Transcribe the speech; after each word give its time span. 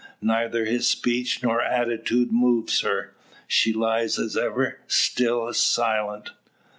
Neither 0.23 0.65
his 0.65 0.87
speech 0.87 1.43
nor 1.43 1.61
attitude 1.61 2.31
moves 2.31 2.81
her. 2.81 3.13
She 3.47 3.71
lies 3.71 4.17
as 4.17 4.35
ever, 4.35 4.79
still, 4.87 5.53
silent. 5.53 6.31